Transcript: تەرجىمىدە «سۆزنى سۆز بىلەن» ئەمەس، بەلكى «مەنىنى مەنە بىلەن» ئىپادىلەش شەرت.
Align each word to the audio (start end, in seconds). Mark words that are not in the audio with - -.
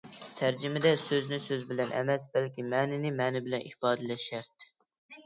تەرجىمىدە 0.37 0.93
«سۆزنى 1.01 1.37
سۆز 1.43 1.65
بىلەن» 1.71 1.93
ئەمەس، 1.99 2.25
بەلكى 2.37 2.65
«مەنىنى 2.71 3.13
مەنە 3.19 3.43
بىلەن» 3.49 3.69
ئىپادىلەش 3.71 4.27
شەرت. 4.31 4.67